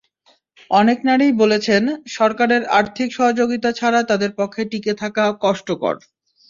[0.71, 1.83] অনেক নারীই বলেছেন,
[2.17, 5.95] সরকারের আর্থিক সহযোগিতা ছাড়া তাঁদের পক্ষে টিকে থাকা কষ্টকর।